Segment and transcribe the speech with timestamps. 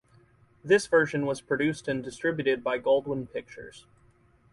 [0.63, 3.85] This version was produced and distributed by Goldwyn Pictures.